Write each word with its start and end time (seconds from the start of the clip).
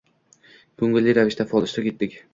Koʻngilli 0.83 1.13
ravishda 1.19 1.49
faol 1.53 1.69
ishtirok 1.69 1.93
etdik 1.93 2.21